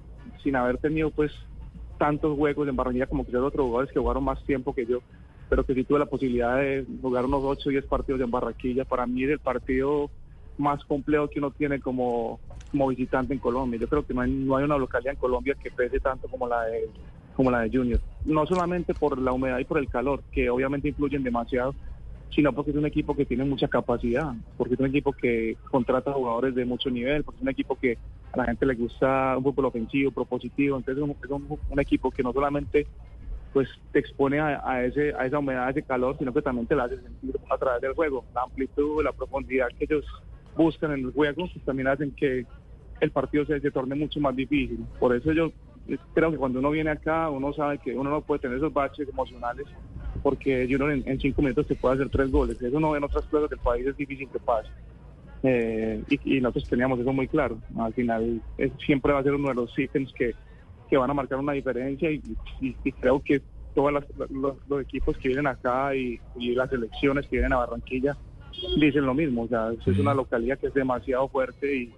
sin 0.41 0.55
haber 0.55 0.77
tenido 0.77 1.11
pues 1.11 1.33
tantos 1.97 2.37
juegos 2.37 2.67
en 2.67 2.75
Barranquilla 2.77 3.07
como 3.07 3.25
quizás 3.25 3.41
otros 3.41 3.65
jugadores 3.65 3.91
que 3.91 3.99
jugaron 3.99 4.23
más 4.23 4.41
tiempo 4.45 4.73
que 4.73 4.85
yo, 4.85 4.99
pero 5.49 5.65
que 5.65 5.73
sí 5.73 5.83
tuve 5.83 5.99
la 5.99 6.05
posibilidad 6.05 6.57
de 6.57 6.85
jugar 7.01 7.25
unos 7.25 7.43
8 7.43 7.69
o 7.69 7.71
10 7.71 7.85
partidos 7.85 8.21
en 8.21 8.31
Barranquilla. 8.31 8.85
Para 8.85 9.05
mí 9.05 9.25
es 9.25 9.31
el 9.31 9.39
partido 9.39 10.09
más 10.57 10.83
complejo 10.85 11.27
que 11.27 11.39
uno 11.39 11.51
tiene 11.51 11.81
como, 11.81 12.39
como 12.71 12.87
visitante 12.87 13.33
en 13.33 13.39
Colombia. 13.39 13.79
Yo 13.81 13.89
creo 13.89 14.05
que 14.05 14.13
no 14.13 14.21
hay, 14.21 14.31
no 14.31 14.55
hay 14.55 14.63
una 14.63 14.77
localidad 14.77 15.13
en 15.13 15.19
Colombia 15.19 15.55
que 15.61 15.71
pese 15.71 15.99
tanto 15.99 16.29
como 16.29 16.47
la 16.47 16.63
de 16.63 16.89
como 17.35 17.51
la 17.51 17.61
de 17.61 17.69
Junior. 17.69 17.99
No 18.25 18.45
solamente 18.45 18.93
por 18.93 19.17
la 19.17 19.33
humedad 19.33 19.59
y 19.59 19.65
por 19.65 19.79
el 19.79 19.89
calor, 19.89 20.23
que 20.31 20.49
obviamente 20.49 20.87
influyen 20.87 21.23
demasiado, 21.23 21.75
sino 22.33 22.53
porque 22.53 22.71
es 22.71 22.77
un 22.77 22.85
equipo 22.85 23.15
que 23.15 23.25
tiene 23.25 23.43
mucha 23.43 23.67
capacidad, 23.67 24.33
porque 24.57 24.73
es 24.73 24.79
un 24.79 24.87
equipo 24.87 25.13
que 25.13 25.57
contrata 25.69 26.13
jugadores 26.13 26.55
de 26.55 26.65
mucho 26.65 26.89
nivel, 26.89 27.23
porque 27.23 27.37
es 27.37 27.43
un 27.43 27.49
equipo 27.49 27.75
que 27.75 27.97
a 28.31 28.37
la 28.37 28.45
gente 28.45 28.65
le 28.65 28.75
gusta 28.75 29.37
un 29.37 29.43
fútbol 29.43 29.65
ofensivo, 29.65 30.11
propositivo, 30.11 30.77
entonces 30.77 31.03
es 31.03 31.29
un, 31.29 31.79
equipo 31.79 32.11
que 32.11 32.23
no 32.23 32.33
solamente 32.33 32.87
pues 33.51 33.69
te 33.91 33.99
expone 33.99 34.39
a, 34.39 34.83
ese, 34.83 35.13
a 35.13 35.27
esa 35.27 35.37
humedad, 35.37 35.67
a 35.67 35.69
ese 35.69 35.83
calor, 35.83 36.17
sino 36.17 36.33
que 36.33 36.41
también 36.41 36.65
te 36.65 36.75
la 36.75 36.85
hace 36.85 36.99
sentir 36.99 37.35
a 37.51 37.57
través 37.57 37.81
del 37.81 37.93
juego. 37.93 38.25
La 38.33 38.41
amplitud, 38.41 39.03
la 39.03 39.11
profundidad 39.11 39.67
que 39.77 39.83
ellos 39.83 40.03
buscan 40.57 40.93
en 40.93 41.05
el 41.05 41.11
juego, 41.11 41.47
pues 41.53 41.63
también 41.63 41.87
hacen 41.87 42.15
que 42.15 42.47
el 42.99 43.11
partido 43.11 43.45
se, 43.45 43.59
se 43.59 43.69
torne 43.69 43.93
mucho 43.93 44.19
más 44.19 44.35
difícil. 44.35 44.83
Por 44.99 45.15
eso 45.15 45.31
yo 45.33 45.51
creo 46.15 46.31
que 46.31 46.37
cuando 46.37 46.57
uno 46.57 46.71
viene 46.71 46.89
acá, 46.89 47.29
uno 47.29 47.53
sabe 47.53 47.77
que 47.77 47.95
uno 47.95 48.09
no 48.09 48.21
puede 48.21 48.39
tener 48.39 48.57
esos 48.57 48.73
baches 48.73 49.07
emocionales 49.07 49.67
porque 50.23 50.67
yo 50.67 50.77
en, 50.89 51.03
en 51.05 51.19
cinco 51.19 51.41
minutos 51.41 51.67
se 51.67 51.75
puede 51.75 51.95
hacer 51.95 52.09
tres 52.09 52.31
goles. 52.31 52.59
Eso 52.61 52.79
no 52.79 52.95
en 52.95 53.03
otras 53.03 53.25
cosas 53.25 53.49
del 53.49 53.59
país 53.59 53.85
es 53.85 53.97
difícil 53.97 54.29
que 54.29 54.39
pase. 54.39 54.69
Eh, 55.43 56.01
y, 56.23 56.39
nosotros 56.39 56.69
teníamos 56.69 56.99
eso 56.99 57.11
muy 57.11 57.27
claro. 57.27 57.57
Al 57.77 57.93
final 57.93 58.41
siempre 58.85 59.11
va 59.11 59.19
a 59.19 59.23
ser 59.23 59.33
uno 59.33 59.49
de 59.49 59.55
los 59.55 59.77
ítems 59.77 60.13
que, 60.13 60.33
que 60.89 60.97
van 60.97 61.09
a 61.09 61.13
marcar 61.13 61.37
una 61.37 61.51
diferencia 61.51 62.09
y, 62.09 62.21
creo 63.01 63.21
que 63.21 63.41
todos 63.75 63.91
los, 64.29 64.81
equipos 64.81 65.17
que 65.17 65.27
vienen 65.27 65.47
acá 65.47 65.93
y, 65.95 66.19
las 66.55 66.71
elecciones 66.71 67.27
que 67.27 67.35
vienen 67.35 67.53
a 67.53 67.57
Barranquilla 67.57 68.15
dicen 68.77 69.05
lo 69.05 69.13
mismo. 69.13 69.43
O 69.43 69.47
sea, 69.49 69.71
es 69.73 69.99
una 69.99 70.13
localidad 70.13 70.57
que 70.57 70.67
es 70.67 70.73
demasiado 70.73 71.27
fuerte 71.27 71.75
y, 71.75 71.93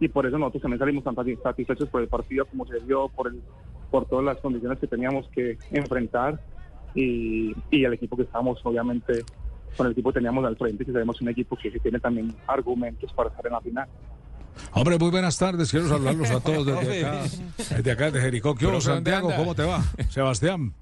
y 0.00 0.08
por 0.08 0.24
eso 0.24 0.38
nosotros 0.38 0.62
también 0.62 0.78
salimos 0.78 1.04
tan 1.04 1.14
satisfechos 1.14 1.88
por 1.90 2.00
el 2.00 2.08
partido 2.08 2.46
como 2.46 2.64
se 2.66 2.80
dio, 2.80 3.08
por, 3.08 3.28
el, 3.28 3.42
por 3.90 4.06
todas 4.06 4.24
las 4.24 4.38
condiciones 4.38 4.78
que 4.78 4.86
teníamos 4.86 5.28
que 5.28 5.58
enfrentar 5.70 6.40
y, 6.94 7.54
y 7.70 7.84
el 7.84 7.92
equipo 7.94 8.16
que 8.16 8.22
estábamos 8.22 8.58
obviamente 8.64 9.24
con 9.76 9.86
el 9.86 9.92
equipo 9.92 10.10
que 10.10 10.14
teníamos 10.14 10.44
al 10.44 10.56
frente, 10.56 10.84
que 10.84 10.92
sabemos 10.92 11.20
un 11.20 11.28
equipo 11.28 11.56
que, 11.56 11.70
tiene 11.70 11.98
también 11.98 12.34
argumentos 12.46 13.12
para 13.12 13.30
estar 13.30 13.46
en 13.46 13.52
la 13.52 13.60
final. 13.60 13.88
Hombre, 14.72 14.98
muy 14.98 15.10
buenas 15.10 15.38
tardes. 15.38 15.70
Quiero 15.70 15.88
saludarlos 15.88 16.30
a 16.30 16.40
todos 16.40 16.66
desde 16.66 17.06
acá, 17.06 17.22
desde 17.68 17.90
acá, 17.90 18.10
de 18.10 18.20
Jericó. 18.20 18.54
¿Qué 18.54 18.80
Santiago? 18.80 19.30
¿Cómo 19.36 19.54
te 19.54 19.64
va? 19.64 19.82
Sebastián. 20.08 20.74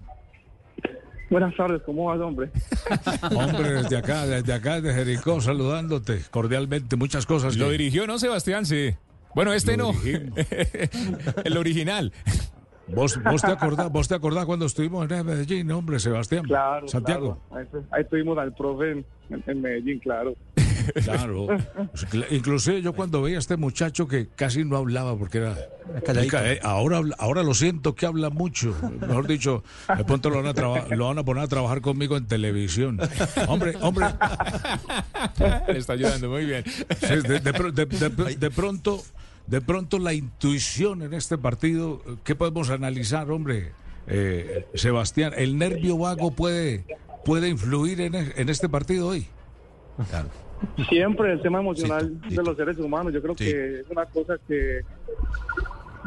Buenas 1.31 1.55
tardes, 1.57 1.83
¿cómo 1.85 2.07
vas, 2.07 2.19
hombre? 2.21 2.51
Hombre, 3.37 3.71
desde 3.83 3.99
acá, 3.99 4.27
desde 4.27 4.51
acá, 4.51 4.81
de 4.81 4.95
Jericó, 4.95 5.43
saludándote 5.43 6.23
cordialmente. 6.31 6.97
Muchas 6.97 7.27
cosas. 7.27 7.57
Lo 7.57 7.69
dirigió, 7.69 8.07
¿no, 8.07 8.19
Sebastián? 8.19 8.65
Sí. 8.65 8.95
Bueno, 9.35 9.53
este 9.53 9.77
no. 9.77 9.93
el 11.45 11.57
original. 11.59 12.15
¿Vos, 12.95 13.23
vos, 13.23 13.43
te 13.43 13.51
acordás, 13.51 13.91
¿Vos 13.91 14.09
te 14.09 14.15
acordás 14.15 14.47
cuando 14.47 14.67
estuvimos 14.67 15.11
en 15.11 15.27
Medellín, 15.27 15.71
hombre, 15.71 15.99
Sebastián? 15.99 16.45
Claro. 16.45 16.89
Santiago. 16.89 17.39
Ahí, 17.51 18.03
estuvimos 18.03 18.39
al 18.39 18.55
profe 18.55 19.05
en, 19.31 19.61
Medellín, 19.61 19.99
claro. 19.99 20.35
Claro. 21.05 21.49
Inclusive 22.31 22.81
yo 22.81 22.95
cuando 22.95 23.21
veía 23.21 23.37
a 23.37 23.41
este 23.41 23.59
muchacho 23.59 24.09
que 24.09 24.29
casi 24.29 24.65
no 24.65 24.79
hablaba 24.79 25.19
porque 25.19 25.37
era... 25.37 25.55
Eh, 26.07 26.61
ahora, 26.63 27.03
ahora 27.19 27.43
lo 27.43 27.53
siento 27.53 27.95
que 27.95 28.07
habla 28.07 28.31
mucho. 28.31 28.75
Mejor 28.99 29.27
dicho, 29.27 29.65
de 29.95 30.05
pronto 30.05 30.31
lo 30.31 30.43
van 30.43 30.47
a, 30.47 30.97
lo 30.97 31.07
van 31.09 31.19
a 31.19 31.25
poner 31.25 31.45
a 31.45 31.47
trabajar 31.47 31.83
conmigo 31.83 32.17
en 32.17 32.27
televisión. 32.27 32.99
Hombre, 33.49 33.75
hombre. 33.83 34.07
Le 35.69 35.79
está 35.79 35.93
ayudando 35.93 36.31
muy 36.31 36.47
bien. 36.47 36.65
de 38.39 38.51
pronto 38.51 39.03
de 39.49 39.61
pronto 39.63 39.99
la 39.99 40.13
intuición 40.13 41.03
en 41.03 41.15
este 41.15 41.39
partido, 41.39 42.03
¿qué 42.23 42.35
podemos 42.35 42.71
analizar, 42.71 43.31
hombre? 43.31 43.73
Eh, 44.07 44.67
Sebastián, 44.75 45.33
¿el 45.37 45.59
nervio 45.59 45.97
vago 45.97 46.31
puede, 46.31 46.85
puede 47.25 47.49
influir 47.49 48.01
en, 48.01 48.15
e, 48.15 48.33
este 48.37 48.69
partido 48.69 49.09
hoy? 49.09 49.27
Siempre 50.89 51.33
el 51.33 51.41
tema 51.41 51.61
emocional 51.61 52.21
de 52.21 52.43
los 52.43 52.57
seres 52.57 52.79
humanos, 52.79 53.13
yo 53.13 53.23
creo 53.23 53.35
que 53.35 53.81
es 53.81 53.91
una 53.91 54.05
cosa 54.07 54.37
que, 54.47 54.83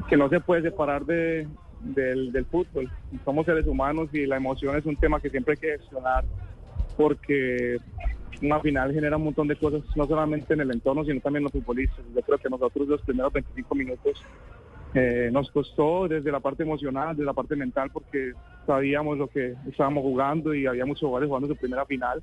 que 0.07 0.17
no 0.17 0.29
se 0.29 0.39
puede 0.39 0.61
separar 0.61 1.03
de, 1.05 1.47
del, 1.81 2.31
del 2.31 2.45
fútbol. 2.45 2.91
Somos 3.25 3.45
seres 3.45 3.65
humanos 3.65 4.09
y 4.13 4.27
la 4.27 4.37
emoción 4.37 4.77
es 4.77 4.85
un 4.85 4.95
tema 4.97 5.19
que 5.19 5.29
siempre 5.31 5.53
hay 5.53 5.59
que 5.59 5.77
gestionar 5.79 6.25
porque 6.95 7.77
una 8.41 8.59
final 8.59 8.93
genera 8.93 9.17
un 9.17 9.25
montón 9.25 9.47
de 9.47 9.55
cosas, 9.55 9.81
no 9.95 10.07
solamente 10.07 10.53
en 10.53 10.61
el 10.61 10.71
entorno, 10.71 11.03
sino 11.03 11.19
también 11.19 11.43
los 11.43 11.51
futbolistas. 11.51 12.03
Yo 12.15 12.21
creo 12.21 12.37
que 12.37 12.49
nosotros 12.49 12.87
los 12.87 13.01
primeros 13.01 13.33
25 13.33 13.75
minutos 13.75 14.23
eh, 14.93 15.29
nos 15.31 15.49
costó 15.51 16.07
desde 16.07 16.31
la 16.31 16.39
parte 16.39 16.63
emocional, 16.63 17.15
desde 17.15 17.25
la 17.25 17.33
parte 17.33 17.55
mental, 17.55 17.89
porque 17.91 18.33
sabíamos 18.65 19.17
lo 19.17 19.27
que 19.27 19.55
estábamos 19.69 20.03
jugando 20.03 20.53
y 20.53 20.65
había 20.65 20.85
muchos 20.85 21.01
jugadores 21.01 21.27
jugando 21.27 21.47
su 21.47 21.55
primera 21.55 21.85
final. 21.85 22.21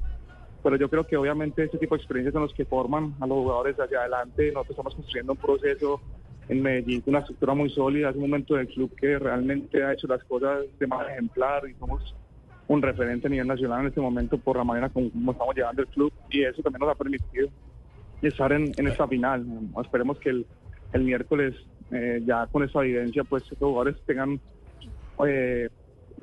pero 0.63 0.77
yo 0.77 0.91
creo 0.91 1.07
que 1.07 1.17
obviamente 1.17 1.63
este 1.63 1.79
tipo 1.79 1.95
de 1.95 2.01
experiencias 2.01 2.33
son 2.33 2.43
los 2.43 2.53
que 2.53 2.65
forman 2.65 3.15
a 3.21 3.27
los 3.27 3.39
jugadores 3.39 3.77
hacia 3.79 4.01
adelante. 4.01 4.49
Nosotros 4.49 4.71
estamos 4.71 4.95
construyendo 4.95 5.33
un 5.33 5.39
proceso 5.39 6.01
en 6.49 6.63
Medellín 6.63 7.03
una 7.07 7.19
estructura 7.21 7.55
muy 7.55 7.71
sólida, 7.71 8.11
es 8.11 8.17
un 8.17 8.23
momento 8.23 8.55
del 8.55 8.69
club 8.69 8.95
que 8.97 9.19
realmente 9.19 9.85
ha 9.85 9.93
hecho 9.93 10.07
las 10.07 10.25
cosas 10.25 10.65
de 10.79 10.87
manera 10.87 11.13
ejemplar 11.13 11.69
y 11.69 11.75
somos 11.75 12.15
un 12.69 12.83
referente 12.83 13.27
a 13.27 13.31
nivel 13.31 13.47
nacional 13.47 13.81
en 13.81 13.87
este 13.89 14.01
momento 14.01 14.39
por 14.39 14.57
la 14.57 14.65
manera 14.65 14.89
como, 14.91 15.33
estamos 15.33 15.55
llevando 15.57 15.83
el 15.83 15.89
club 15.89 16.13
y 16.31 16.45
eso 16.45 16.63
también 16.63 16.81
nos 16.81 16.91
ha 16.91 16.95
permitido 16.95 17.49
estar 18.23 18.53
en, 18.53 18.73
esta 18.87 19.09
final. 19.09 19.45
Esperemos 19.81 20.19
que 20.19 20.31
el, 20.31 20.47
miércoles 21.03 21.55
eh, 21.91 22.23
ya 22.25 22.47
con 22.47 22.63
esa 22.63 22.81
evidencia 22.81 23.25
pues 23.25 23.43
estos 23.45 23.59
jugadores 23.59 23.97
tengan 24.07 24.39
eh, 25.27 25.69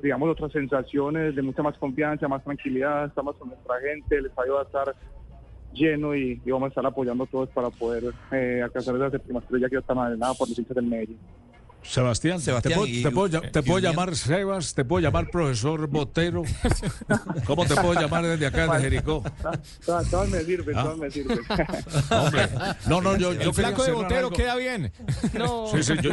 digamos 0.02 0.30
otras 0.30 0.52
sensaciones 0.52 1.34
de 1.34 1.42
mucha 1.42 1.62
más 1.62 1.76
confianza, 1.78 2.28
más 2.28 2.44
tranquilidad, 2.44 3.06
estamos 3.06 3.36
con 3.36 3.48
nuestra 3.48 3.80
gente, 3.80 4.16
el 4.16 4.26
estadio 4.26 4.54
va 4.54 4.60
a 4.60 4.64
estar 4.64 4.94
lleno 5.72 6.14
y, 6.14 6.40
vamos 6.46 6.66
a 6.66 6.68
estar 6.68 6.86
apoyando 6.86 7.26
todos 7.26 7.48
para 7.50 7.70
poder 7.70 8.12
eh, 8.32 8.60
alcanzar 8.62 8.96
esa 8.96 9.10
séptima 9.10 9.40
estrella 9.40 9.68
que 9.68 9.76
está 9.76 9.94
nada 9.94 10.34
por 10.34 10.48
los 10.48 10.58
hinchas 10.58 10.74
del 10.74 10.86
Medellín. 10.86 11.18
Sebastián, 11.88 12.40
Sebastián 12.40 12.80
te, 13.02 13.62
puedo, 13.62 13.78
llamar 13.78 14.16
Sebas, 14.16 14.74
te 14.74 14.84
puedo 14.84 15.00
llamar 15.00 15.30
profesor 15.30 15.86
Botero. 15.86 16.42
¿Cómo 17.46 17.64
te 17.64 17.74
puedo 17.74 17.94
llamar 17.94 18.24
desde 18.26 18.46
acá, 18.46 18.66
de 18.74 18.80
Jericó? 18.80 19.22
Todo 19.84 20.26
me 20.26 20.42
sirve, 20.42 20.72
todo 20.72 20.92
¿Ah? 20.92 20.96
me 20.96 21.10
sirve. 21.10 21.34
Hombre, 22.10 22.48
no, 22.86 23.00
no, 23.00 23.16
yo, 23.16 23.32
yo 23.34 23.50
El 23.50 23.54
flaco 23.54 23.84
de 23.84 23.92
Botero 23.92 24.30
queda 24.30 24.56
bien. 24.56 24.92
No. 25.32 25.68
Sí, 25.68 25.82
sí, 25.82 25.94
yo, 26.02 26.10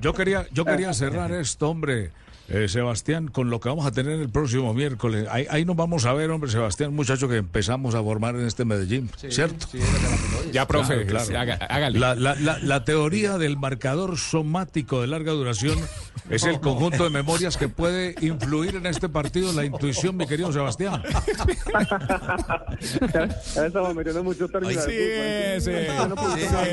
yo, 0.00 0.14
quería, 0.14 0.46
yo 0.52 0.64
quería 0.64 0.92
cerrar 0.92 1.32
esto, 1.32 1.70
hombre. 1.70 2.12
Eh, 2.50 2.66
Sebastián, 2.68 3.28
con 3.28 3.48
lo 3.48 3.60
que 3.60 3.68
vamos 3.68 3.86
a 3.86 3.92
tener 3.92 4.18
el 4.18 4.28
próximo 4.28 4.74
miércoles. 4.74 5.28
Ahí, 5.30 5.64
nos 5.64 5.76
vamos 5.76 6.04
a 6.04 6.12
ver, 6.12 6.30
hombre, 6.30 6.50
Sebastián, 6.50 6.92
muchacho 6.92 7.28
que 7.28 7.36
empezamos 7.36 7.94
a 7.94 8.02
formar 8.02 8.34
en 8.34 8.44
este 8.44 8.64
Medellín, 8.64 9.08
¿cierto? 9.28 9.66
ya, 10.52 10.66
profe, 10.66 11.06
La, 11.92 12.84
teoría 12.84 13.38
del 13.38 13.56
marcador 13.56 14.18
somático 14.18 15.00
de 15.00 15.06
larga 15.06 15.30
duración 15.30 15.78
es 16.28 16.44
el 16.44 16.60
conjunto 16.60 17.04
de 17.04 17.10
memorias 17.10 17.56
que 17.56 17.68
puede 17.68 18.14
influir 18.20 18.76
en 18.76 18.86
este 18.86 19.08
partido, 19.08 19.52
la 19.52 19.64
intuición, 19.64 20.16
mi 20.16 20.26
querido 20.26 20.52
Sebastián. 20.52 21.02
estamos 22.80 23.94
metiendo 23.94 24.22
mucho 24.22 24.48
términos. 24.48 24.84
Sí, 24.84 24.90
sí, 25.58 25.70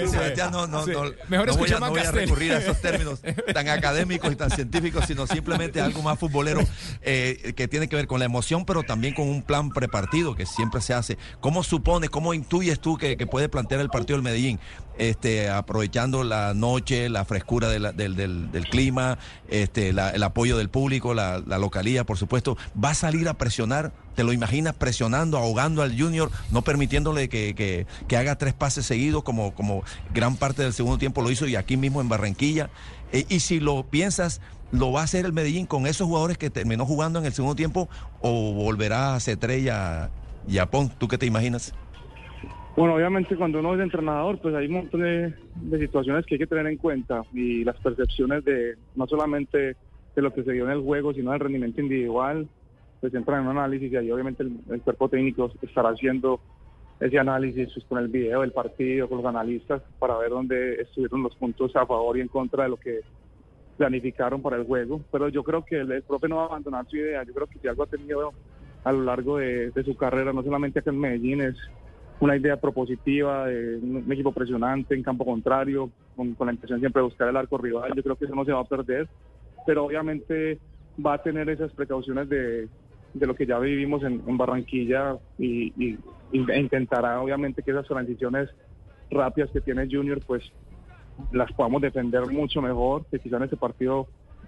Sebastián, 0.10 0.52
no, 0.52 0.68
no, 0.68 0.86
no, 0.86 1.12
Mejor 1.28 1.48
no 1.48 1.90
voy 1.90 2.00
a 2.00 2.12
recurrir 2.12 2.54
a 2.54 2.58
esos 2.58 2.80
términos 2.82 3.22
tan 3.54 3.68
académicos 3.70 4.32
y 4.32 4.36
tan 4.36 4.52
científicos, 4.52 5.06
sino 5.08 5.26
simplemente 5.28 5.82
algo 5.82 6.02
más 6.02 6.20
futbolero 6.20 6.62
eh, 7.02 7.54
que 7.56 7.68
tiene 7.68 7.88
que 7.88 7.96
ver 7.96 8.08
con 8.08 8.20
la 8.20 8.26
emoción, 8.26 8.66
pero 8.66 8.84
también 8.84 9.14
con 9.14 9.28
un 9.28 9.42
plan 9.42 9.70
prepartido 9.70 10.36
que 10.36 10.46
siempre 10.46 10.82
se 10.82 10.94
hace. 10.94 11.18
¿Cómo 11.40 11.64
supones, 11.64 12.10
cómo 12.10 12.34
intuyes 12.34 12.80
tú 12.80 12.98
que, 12.98 13.18
puede 13.28 13.50
plantear 13.50 13.82
el 13.82 13.90
partido 13.90 14.18
del 14.18 14.24
Medellín? 14.24 14.60
Este, 14.98 15.50
aprovechando 15.50 16.24
la 16.24 16.54
noche, 16.56 17.10
la 17.10 17.24
frescura 17.24 17.70
del, 17.70 17.96
del, 17.96 18.70
clima, 18.70 19.20
este, 19.48 19.90
el 19.90 20.24
apoyo 20.24 20.58
del 20.58 20.70
público, 20.70 21.14
la, 21.14 21.40
localía, 21.40 22.04
por 22.04 22.18
supuesto, 22.18 22.58
va 22.84 22.92
a 22.92 22.94
salir 22.96 23.28
a 23.30 23.36
presionar, 23.36 23.94
te 24.16 24.24
lo 24.24 24.34
imaginas 24.34 24.74
presionando, 24.74 25.38
ahogando 25.38 25.84
al 25.84 26.00
Junior, 26.00 26.32
no 26.52 26.64
permitiéndole 26.64 27.30
que, 27.30 27.86
haga 28.18 28.38
tres 28.38 28.56
pases 28.56 28.88
seguidos 28.88 29.24
como, 29.24 29.54
como 29.54 29.84
gran 30.14 30.36
parte 30.36 30.64
del 30.64 30.74
segundo 30.74 30.98
tiempo 30.98 31.22
lo 31.22 31.30
hizo 31.30 31.46
y 31.46 31.56
aquí 31.56 31.78
mismo 31.78 32.02
en 32.02 32.10
Barranquilla. 32.10 32.70
Eh, 33.12 33.26
y 33.30 33.40
si 33.40 33.60
lo 33.60 33.84
piensas, 33.84 34.42
¿Lo 34.72 34.92
va 34.92 35.00
a 35.02 35.04
hacer 35.06 35.26
el 35.26 35.32
Medellín 35.32 35.66
con 35.66 35.88
esos 35.88 36.08
jugadores 36.08 36.38
que 36.38 36.50
terminó 36.50 36.86
jugando 36.86 37.20
en 37.20 37.26
el 37.26 37.34
segundo 37.34 37.56
tiempo 37.56 37.88
o 38.20 38.52
volverá 38.52 39.16
a 39.16 39.20
Cetrella 39.22 40.10
y 40.46 40.58
Japón? 40.58 40.92
¿Tú 40.98 41.08
qué 41.08 41.18
te 41.18 41.26
imaginas? 41.26 41.74
Bueno, 42.78 42.94
obviamente 42.94 43.36
cuando 43.36 43.58
uno 43.58 43.74
es 43.74 43.82
entrenador, 43.82 44.38
pues 44.38 44.54
hay 44.54 44.68
un 44.68 44.74
montón 44.74 45.02
de, 45.02 45.34
situaciones 45.80 46.28
que 46.28 46.36
hay 46.36 46.40
que 46.40 46.46
tener 46.46 46.68
en 46.68 46.78
cuenta 46.78 47.24
y 47.34 47.64
las 47.64 47.76
percepciones 47.78 48.46
de 48.46 48.76
no 48.96 49.08
solamente 49.08 49.76
de 50.16 50.22
lo 50.22 50.32
que 50.32 50.44
se 50.44 50.52
dio 50.52 50.66
en 50.66 50.74
el 50.74 50.82
juego, 50.82 51.12
sino 51.12 51.32
del 51.32 51.40
rendimiento 51.40 51.82
individual, 51.82 52.48
pues 53.02 53.12
entran 53.16 53.42
en 53.42 53.48
un 53.48 53.58
análisis 53.58 53.92
y 53.92 53.96
ahí 53.96 54.12
obviamente 54.12 54.44
el, 54.44 54.82
cuerpo 54.82 55.10
técnico 55.10 55.52
estará 55.60 55.90
haciendo 55.90 56.40
ese 57.00 57.18
análisis 57.18 57.68
pues, 57.74 57.84
con 57.88 57.98
el 57.98 58.10
video 58.10 58.42
del 58.42 58.52
partido, 58.52 59.10
con 59.10 59.18
los 59.18 59.26
analistas, 59.26 59.82
para 59.98 60.16
ver 60.20 60.30
dónde 60.30 60.80
estuvieron 60.80 61.24
los 61.24 61.36
puntos 61.36 61.76
a 61.76 61.84
favor 61.84 62.16
y 62.16 62.22
en 62.22 62.28
contra 62.28 62.66
de 62.66 62.70
lo 62.70 62.78
que 62.78 63.00
planificaron 63.78 64.44
para 64.44 64.56
el 64.56 64.66
juego, 64.66 65.02
pero 65.12 65.30
yo 65.30 65.42
creo 65.44 65.66
que 65.66 65.78
el, 65.78 66.04
profe 66.04 66.28
no 66.28 66.36
va 66.36 66.44
a 66.44 66.46
abandonar 66.46 66.86
su 66.88 66.98
idea, 66.98 67.24
yo 67.24 67.34
creo 67.34 67.48
que 67.48 67.58
si 67.58 67.68
algo 67.68 67.82
ha 67.82 67.88
tenido 67.88 68.34
a 68.84 68.92
lo 68.92 69.02
largo 69.04 69.38
de, 69.38 69.72
su 69.84 69.98
carrera, 69.98 70.32
no 70.32 70.44
solamente 70.44 70.78
acá 70.78 70.92
en 70.92 71.00
Medellín, 71.00 71.42
es 71.42 71.56
una 72.20 72.36
idea 72.36 72.58
propositiva 72.58 73.48
de 73.48 73.78
un, 73.78 74.12
equipo 74.12 74.32
presionante 74.32 74.96
en 74.96 75.04
campo 75.04 75.26
contrario, 75.26 75.90
con, 76.16 76.36
la 76.40 76.54
intención 76.54 76.80
siempre 76.80 77.02
de 77.02 77.06
buscar 77.06 77.30
el 77.30 77.38
arco 77.38 77.58
rival, 77.58 77.94
yo 77.96 78.04
creo 78.04 78.16
que 78.16 78.26
eso 78.26 78.36
no 78.36 78.46
se 78.46 78.52
va 78.52 78.62
a 78.62 78.66
perder, 78.66 79.08
pero 79.66 79.86
obviamente 79.86 80.60
va 81.06 81.14
a 81.14 81.22
tener 81.22 81.50
esas 81.50 81.72
precauciones 81.74 82.28
de, 82.30 82.68
lo 83.14 83.36
que 83.36 83.46
ya 83.46 83.60
vivimos 83.60 84.04
en, 84.04 84.38
Barranquilla 84.38 85.18
y, 85.38 85.74
y, 85.78 85.98
e 86.32 86.60
intentará 86.60 87.22
obviamente 87.22 87.62
que 87.64 87.72
esas 87.72 87.88
transiciones 87.88 88.50
rápidas 89.10 89.50
que 89.52 89.62
tiene 89.62 89.88
Junior 89.90 90.20
pues 90.26 90.44
las 91.32 91.52
podamos 91.54 91.82
defender 91.82 92.28
mucho 92.28 92.62
mejor, 92.62 93.06
que 93.10 93.20
quizá 93.20 93.38
en 93.38 93.44
este 93.44 93.58
partido 93.58 94.08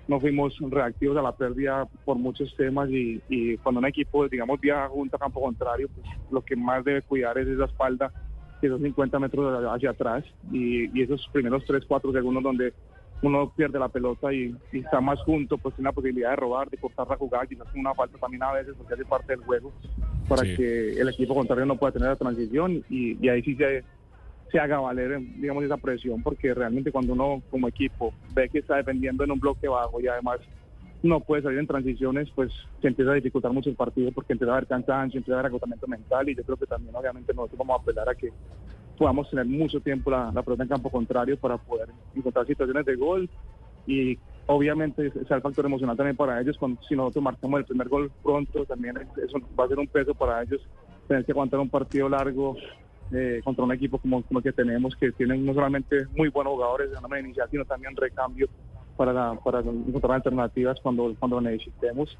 no 0.09 0.19
fuimos 0.19 0.55
reactivos 0.59 1.15
a 1.17 1.21
la 1.21 1.31
pérdida 1.31 1.87
por 2.03 2.17
muchos 2.17 2.53
temas 2.57 2.89
y, 2.89 3.57
cuando 3.57 3.77
un 3.77 3.85
equipo, 3.85 4.27
digamos, 4.27 4.59
viaja 4.59 4.89
junto 4.89 5.15
a 5.15 5.19
campo 5.19 5.39
contrario, 5.39 5.87
pues 5.93 6.05
lo 6.31 6.41
que 6.41 6.55
más 6.55 6.83
debe 6.83 7.03
cuidar 7.03 7.37
es 7.37 7.47
esa 7.47 7.65
espalda, 7.65 8.11
esos 8.59 8.81
50 8.81 9.19
metros 9.19 9.63
hacia 9.71 9.91
atrás 9.91 10.23
y, 10.51 10.99
esos 10.99 11.29
primeros 11.31 11.63
3, 11.65 11.85
4 11.87 12.11
segundos 12.11 12.41
donde 12.41 12.73
uno 13.21 13.53
pierde 13.55 13.77
la 13.77 13.87
pelota 13.87 14.33
y, 14.33 14.55
está 14.71 14.99
más 14.99 15.19
junto, 15.21 15.59
pues 15.59 15.75
tiene 15.75 15.89
la 15.89 15.93
posibilidad 15.93 16.31
de 16.31 16.37
robar, 16.37 16.71
de 16.71 16.77
cortar 16.77 17.07
la 17.07 17.15
jugada, 17.15 17.45
quizás 17.45 17.67
una 17.75 17.93
falta 17.93 18.17
también 18.17 18.41
a 18.41 18.53
veces 18.53 18.73
porque 18.75 18.95
hace 18.95 19.05
parte 19.05 19.33
del 19.33 19.45
juego 19.45 19.71
para 20.27 20.41
que 20.41 20.93
el 20.93 21.07
equipo 21.09 21.35
contrario 21.35 21.67
no 21.67 21.77
pueda 21.77 21.93
tener 21.93 22.09
la 22.09 22.15
transición 22.15 22.83
y, 22.89 23.15
y 23.23 23.29
ahí 23.29 23.43
sí 23.43 23.55
se 23.55 23.83
se 24.51 24.59
haga 24.59 24.79
valer, 24.79 25.19
digamos, 25.37 25.63
esa 25.63 25.77
presión, 25.77 26.23
porque 26.23 26.53
realmente 26.53 26.91
cuando 26.91 27.13
uno 27.13 27.41
como 27.49 27.67
equipo 27.67 28.13
ve 28.33 28.49
que 28.49 28.59
está 28.59 28.77
dependiendo 28.77 29.23
en 29.23 29.31
un 29.31 29.39
bloque 29.39 29.67
bajo 29.67 30.01
y 30.01 30.07
además 30.07 30.39
no 31.01 31.19
puede 31.21 31.43
salir 31.43 31.59
en 31.59 31.67
transiciones, 31.67 32.29
pues 32.35 32.51
se 32.81 32.87
empieza 32.87 33.11
a 33.11 33.15
dificultar 33.15 33.51
mucho 33.53 33.69
el 33.69 33.75
partido 33.75 34.11
porque 34.11 34.33
empieza 34.33 34.51
a 34.51 34.57
haber 34.57 34.67
cansancio, 34.67 35.17
empieza 35.17 35.35
a 35.35 35.39
haber 35.39 35.49
agotamiento 35.49 35.87
mental 35.87 36.27
y 36.27 36.35
yo 36.35 36.43
creo 36.43 36.57
que 36.57 36.65
también 36.65 36.95
obviamente 36.95 37.33
nosotros 37.33 37.59
vamos 37.59 37.79
a 37.79 37.81
apelar 37.81 38.09
a 38.09 38.15
que 38.15 38.31
podamos 38.97 39.29
tener 39.29 39.45
mucho 39.45 39.79
tiempo 39.79 40.11
la, 40.11 40.31
la 40.33 40.43
pelota 40.43 40.63
en 40.63 40.69
campo 40.69 40.89
contrario 40.89 41.37
para 41.37 41.57
poder 41.57 41.89
encontrar 42.13 42.45
situaciones 42.45 42.85
de 42.85 42.95
gol 42.95 43.29
y 43.87 44.19
obviamente 44.47 45.11
sea 45.25 45.37
el 45.37 45.43
factor 45.43 45.65
emocional 45.65 45.95
también 45.95 46.17
para 46.17 46.41
ellos, 46.41 46.59
si 46.87 46.95
nosotros 46.95 47.23
marcamos 47.23 47.59
el 47.59 47.65
primer 47.65 47.87
gol 47.87 48.11
pronto, 48.21 48.65
también 48.65 48.97
eso 48.97 49.37
va 49.57 49.65
a 49.65 49.67
ser 49.67 49.79
un 49.79 49.87
peso 49.87 50.13
para 50.13 50.41
ellos, 50.41 50.59
tener 51.07 51.23
que 51.23 51.31
aguantar 51.31 51.59
un 51.59 51.69
partido 51.69 52.09
largo 52.09 52.57
eh, 53.11 53.41
contra 53.43 53.63
un 53.63 53.71
equipo 53.71 53.97
como, 53.97 54.21
como 54.23 54.39
el 54.39 54.43
que 54.43 54.51
tenemos, 54.51 54.95
que 54.95 55.11
tienen 55.11 55.45
no 55.45 55.53
solamente 55.53 56.05
muy 56.15 56.29
buenos 56.29 56.53
jugadores 56.53 56.91
de 56.91 57.01
manera 57.01 57.21
inicial, 57.21 57.47
sino 57.49 57.65
también 57.65 57.95
recambio 57.95 58.47
para, 58.95 59.33
para 59.35 59.59
encontrar 59.59 60.13
alternativas 60.13 60.79
cuando, 60.81 61.15
cuando 61.19 61.41
necesitemos. 61.41 62.17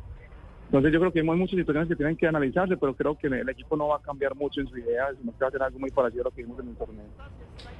Entonces 0.65 0.93
yo 0.93 0.99
creo 0.99 1.11
que 1.11 1.19
hay 1.19 1.25
muchas 1.25 1.57
situaciones 1.57 1.89
que 1.89 1.95
tienen 1.95 2.15
que 2.15 2.27
analizarse, 2.27 2.77
pero 2.77 2.95
creo 2.95 3.17
que 3.17 3.27
el 3.27 3.49
equipo 3.49 3.75
no 3.75 3.87
va 3.87 3.97
a 3.97 4.01
cambiar 4.01 4.35
mucho 4.35 4.61
en 4.61 4.67
su 4.67 4.77
idea, 4.77 5.07
sino 5.19 5.31
que 5.31 5.39
va 5.39 5.47
a 5.47 5.49
hacer 5.49 5.63
algo 5.63 5.79
muy 5.79 5.89
parecido 5.89 6.21
a 6.21 6.25
lo 6.25 6.31
que 6.31 6.43
vimos 6.43 6.59
en 6.59 6.69
el 6.69 6.75
torneo. 6.75 7.05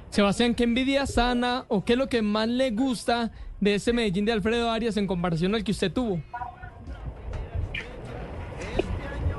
Sebastián, 0.08 0.56
¿qué 0.56 0.64
envidia 0.64 1.06
sana 1.06 1.66
o 1.68 1.84
qué 1.84 1.92
es 1.92 1.98
lo 1.98 2.08
que 2.08 2.20
más 2.20 2.48
le 2.48 2.72
gusta 2.72 3.30
de 3.60 3.76
ese 3.76 3.92
Medellín 3.92 4.24
de 4.24 4.32
Alfredo 4.32 4.68
Arias 4.68 4.96
en 4.96 5.06
comparación 5.06 5.54
al 5.54 5.62
que 5.62 5.70
usted 5.70 5.92
tuvo? 5.92 6.20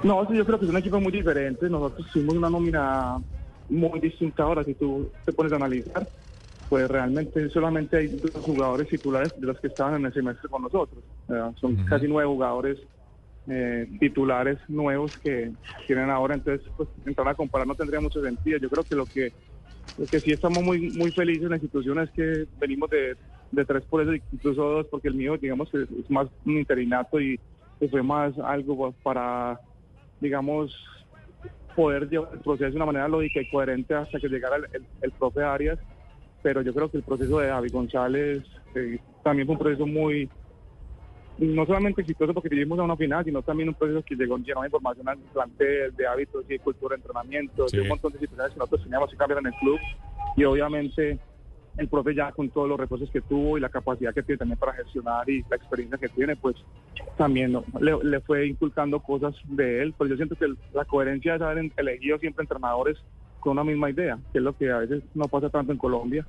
No, 0.02 0.34
yo 0.34 0.46
creo 0.46 0.58
que 0.58 0.66
es 0.66 0.72
un 0.72 0.78
equipo 0.78 1.00
muy 1.00 1.12
diferente. 1.12 1.70
Nosotros 1.70 2.08
hicimos 2.08 2.36
una 2.36 2.50
nómina 2.50 3.18
muy 3.72 4.00
distinta 4.00 4.44
ahora 4.44 4.64
si 4.64 4.74
tú 4.76 5.10
te 5.26 5.34
pones 5.34 5.54
a 5.54 5.56
analizar, 5.56 6.08
pues 6.70 6.88
realmente 6.90 7.50
solamente 7.50 7.98
hay 7.98 8.08
dos 8.08 8.44
jugadores 8.44 8.88
titulares 8.90 9.32
de 9.38 9.48
los 9.48 9.60
que 9.60 9.68
estaban 9.68 9.96
en 9.96 10.06
el 10.06 10.14
semestre 10.14 10.50
con 10.50 10.62
nosotros. 10.62 11.04
son 11.60 11.76
casi 11.86 12.08
nueve 12.08 12.28
jugadores 12.28 12.78
eh, 13.48 13.88
titulares 14.00 14.60
nuevos 14.68 15.12
que 15.24 15.52
tienen 15.88 16.10
ahora, 16.10 16.36
entonces 16.36 16.66
pues 16.78 16.90
entrar 17.06 17.28
a 17.30 17.36
comparar 17.36 17.68
no 17.68 17.76
tendría 17.76 18.00
mucho 18.00 18.22
sentido. 18.22 18.58
Yo 18.60 18.70
creo 18.70 18.84
que 18.84 18.96
lo 18.96 19.06
que 19.06 19.34
lo 19.98 20.08
que 20.08 20.22
sí 20.22 20.32
estamos 20.32 20.64
muy 20.64 20.92
muy 20.92 21.12
felices 21.12 21.44
en 21.44 21.50
la 21.50 21.56
institución 21.56 22.00
es 22.00 22.10
que 22.12 22.46
venimos 22.60 22.90
de, 22.90 23.18
de 23.52 23.66
tres 23.66 23.84
por 23.86 24.02
eso, 24.02 24.14
incluso 24.32 24.64
dos, 24.64 24.88
porque 24.88 25.08
el 25.08 25.16
mío 25.16 25.38
digamos 25.38 25.70
que 25.70 25.84
es, 25.84 26.10
más 26.10 26.28
un 26.46 26.58
interinato 26.58 27.20
y 27.20 27.40
fue 27.90 28.04
más 28.04 28.38
algo 28.40 28.94
para 29.04 29.60
digamos 30.20 30.74
poder 31.76 32.10
llevar 32.10 32.30
el 32.34 32.40
proceso 32.40 32.70
de 32.70 32.76
una 32.76 32.86
manera 32.86 33.08
lógica 33.08 33.42
y 33.42 33.50
coherente 33.50 33.94
hasta 33.94 34.20
que 34.20 34.28
llegara 34.28 34.58
el, 34.58 34.68
el, 35.02 35.12
profe 35.12 35.44
Arias, 35.44 35.80
pero 36.42 36.62
yo 36.62 36.74
creo 36.74 36.90
que 36.90 36.98
el 36.98 37.04
proceso 37.04 37.40
de 37.40 37.50
Javi 37.50 37.70
González 37.70 38.44
eh, 38.76 39.00
también 39.24 39.48
fue 39.48 39.54
un 39.56 39.60
proceso 39.60 39.86
muy 39.86 40.30
no 41.38 41.66
solamente 41.66 42.02
exitoso 42.02 42.34
porque 42.34 42.50
vivimos 42.50 42.78
a 42.80 42.84
una 42.84 42.96
final, 42.96 43.26
sino 43.26 43.42
también 43.42 43.70
un 43.70 43.76
proceso 43.76 44.04
que 44.04 44.16
llegó 44.16 44.38
lleno 44.38 44.62
de 44.62 44.68
información 44.68 45.10
al 45.10 45.18
plantel, 45.34 45.96
de 45.96 46.06
hábitos 46.06 46.46
y 46.46 46.54
de 46.54 46.60
cultura 46.60 46.96
de 46.96 47.02
entrenamiento, 47.02 47.68
Sí. 47.68 47.78
de 47.78 47.84
un 47.84 47.90
montón 47.90 48.14
de 48.14 48.20
situaciones 48.20 48.54
que 48.54 48.60
nosotros 48.60 48.84
teníamos 48.84 49.10
que 49.10 49.18
cambiar 49.18 49.40
en 49.40 49.48
el 49.48 49.54
club. 49.54 49.80
Y 50.38 50.44
obviamente 50.44 51.20
el 51.78 51.88
profe 51.88 52.14
ya 52.14 52.32
con 52.32 52.50
todos 52.50 52.68
los 52.68 52.80
recursos 52.80 53.10
que 53.12 53.22
tuvo 53.22 53.58
y 53.58 53.62
la 53.62 53.70
capacidad 53.70 54.14
que 54.14 54.24
tiene 54.24 54.40
también 54.40 54.60
para 54.60 54.74
gestionar 54.74 55.30
y 55.30 55.44
la 55.50 55.56
experiencia 55.56 55.98
que 55.98 56.10
tiene, 56.10 56.36
pues 56.36 56.56
también 57.18 57.52
¿no? 57.52 57.64
le, 57.80 57.98
le 58.04 58.20
fue 58.22 58.48
inculcando 58.48 59.00
cosas 59.00 59.36
de 59.46 59.82
él. 59.82 59.94
Pero 59.98 60.10
yo 60.10 60.16
siento 60.16 60.36
que 60.36 60.54
la 60.74 60.86
coherencia 60.86 61.36
es 61.36 61.42
haber 61.42 61.72
elegido 61.78 62.18
siempre 62.20 62.44
entrenadores 62.44 62.98
con 63.40 63.54
una 63.54 63.64
misma 63.64 63.90
idea, 63.90 64.20
que 64.32 64.38
es 64.38 64.44
lo 64.44 64.56
que 64.56 64.72
a 64.72 64.80
veces 64.80 65.04
no 65.16 65.28
pasa 65.28 65.50
tanto 65.50 65.72
en 65.72 65.78
Colombia 65.78 66.26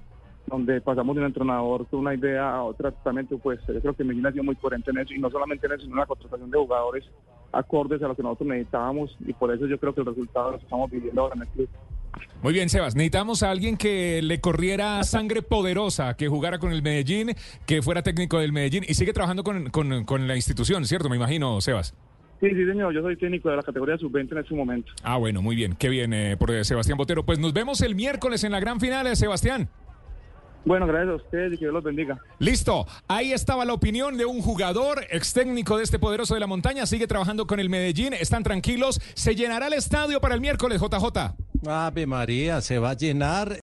donde 0.47 0.81
pasamos 0.81 1.15
de 1.15 1.21
un 1.21 1.27
entrenador 1.27 1.87
con 1.87 2.01
una 2.01 2.15
idea 2.15 2.51
a 2.51 2.63
otra 2.63 2.91
totalmente 2.91 3.35
opuesta. 3.35 3.73
Yo 3.73 3.81
creo 3.81 3.95
que 3.95 4.05
Medellín 4.05 4.27
ha 4.27 4.33
sido 4.33 4.45
muy 4.45 4.57
coherente 4.57 4.91
en 4.91 4.99
eso, 4.99 5.15
y 5.15 5.19
no 5.19 5.31
solamente 5.31 5.67
en 5.67 5.73
eso, 5.73 5.83
sino 5.83 5.95
en 5.95 6.01
la 6.01 6.07
contratación 6.07 6.51
de 6.51 6.59
jugadores 6.59 7.05
acordes 7.53 8.03
a 8.03 8.09
lo 8.09 8.17
que 8.17 8.23
nosotros 8.23 8.49
necesitábamos, 8.49 9.17
y 9.21 9.33
por 9.33 9.53
eso 9.55 9.67
yo 9.67 9.79
creo 9.79 9.95
que 9.95 10.01
el 10.01 10.07
resultado 10.07 10.53
lo 10.53 10.57
estamos 10.59 10.91
viviendo 10.91 11.23
ahora 11.23 11.35
en 11.37 11.43
el 11.43 11.49
club. 11.49 11.69
Muy 12.43 12.53
bien, 12.53 12.69
Sebas. 12.69 12.95
Necesitamos 12.97 13.43
a 13.43 13.51
alguien 13.51 13.77
que 13.77 14.21
le 14.23 14.41
corriera 14.41 15.03
sangre 15.05 15.43
poderosa, 15.43 16.15
que 16.17 16.29
jugara 16.29 16.59
con 16.59 16.73
el 16.73 16.83
Medellín, 16.83 17.35
que 17.67 17.83
fuera 17.83 18.03
técnico 18.03 18.39
del 18.41 18.53
Medellín 18.53 18.85
y 18.89 18.95
sigue 18.95 19.13
trabajando 19.13 19.45
con, 19.45 19.71
con- 19.71 20.05
con 20.05 20.27
la 20.27 20.35
institución, 20.37 20.85
¿cierto? 20.85 21.09
Me 21.09 21.17
imagino, 21.17 21.61
Sebas. 21.61 21.95
Sí, 22.41 22.49
sí, 22.51 22.67
señor, 22.67 22.93
yo 22.93 23.03
soy 23.03 23.17
técnico 23.17 23.49
de 23.51 23.57
la 23.57 23.63
categoría 23.63 23.97
sub-20 23.99 24.33
en 24.33 24.39
este 24.39 24.55
momento. 24.55 24.93
Ah, 25.05 25.17
bueno, 25.17 25.41
muy 25.43 25.55
bien. 25.55 25.75
Qué 25.77 25.89
bien 25.89 26.13
eh, 26.13 26.37
por 26.37 26.51
eh, 26.51 26.65
Sebastián 26.65 26.99
Botero. 26.99 27.25
Pues 27.25 27.39
nos 27.39 27.53
vemos 27.53 27.81
el 27.83 27.95
miércoles 27.95 28.43
en 28.43 28.51
la 28.51 28.59
gran 28.59 28.81
final, 28.81 29.07
eh, 29.07 29.15
Sebastián. 29.15 29.69
Bueno, 30.65 30.87
gracias 30.87 31.11
a 31.11 31.15
ustedes 31.17 31.53
y 31.53 31.57
que 31.57 31.65
Dios 31.65 31.73
los 31.75 31.83
bendiga. 31.85 32.19
Listo, 32.41 32.87
ahí 33.09 33.33
estaba 33.33 33.65
la 33.65 33.73
opinión 33.75 34.17
de 34.17 34.25
un 34.27 34.41
jugador, 34.43 35.05
ex 35.11 35.33
técnico 35.33 35.77
de 35.77 35.85
este 35.85 35.99
poderoso 36.01 36.35
de 36.35 36.41
la 36.41 36.47
montaña, 36.49 36.87
sigue 36.87 37.09
trabajando 37.09 37.47
con 37.49 37.59
el 37.59 37.69
Medellín, 37.69 38.13
están 38.13 38.43
tranquilos, 38.45 39.01
se 39.15 39.35
llenará 39.35 39.67
el 39.69 39.73
estadio 39.73 40.21
para 40.21 40.35
el 40.37 40.41
miércoles, 40.41 40.81
JJ. 40.81 41.35
Ave 41.67 42.07
María, 42.07 42.61
se 42.61 42.79
va 42.79 42.91
a 42.91 42.97
llenar 42.97 43.61